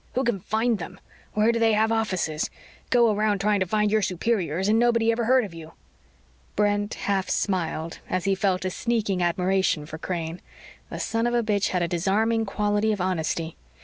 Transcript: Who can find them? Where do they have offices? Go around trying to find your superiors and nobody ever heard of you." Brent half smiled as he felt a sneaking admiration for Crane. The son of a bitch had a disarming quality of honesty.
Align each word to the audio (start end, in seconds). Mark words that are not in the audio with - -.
Who 0.15 0.23
can 0.23 0.39
find 0.39 0.79
them? 0.79 0.99
Where 1.33 1.51
do 1.51 1.59
they 1.59 1.73
have 1.73 1.91
offices? 1.91 2.49
Go 2.89 3.13
around 3.13 3.39
trying 3.39 3.59
to 3.59 3.67
find 3.67 3.91
your 3.91 4.01
superiors 4.01 4.67
and 4.67 4.79
nobody 4.79 5.11
ever 5.11 5.25
heard 5.25 5.45
of 5.45 5.53
you." 5.53 5.73
Brent 6.55 6.95
half 6.95 7.29
smiled 7.29 7.99
as 8.09 8.23
he 8.25 8.33
felt 8.33 8.65
a 8.65 8.71
sneaking 8.71 9.21
admiration 9.21 9.85
for 9.85 9.99
Crane. 9.99 10.41
The 10.89 10.97
son 10.99 11.27
of 11.27 11.35
a 11.35 11.43
bitch 11.43 11.67
had 11.67 11.83
a 11.83 11.87
disarming 11.87 12.47
quality 12.47 12.91
of 12.91 12.99
honesty. 12.99 13.57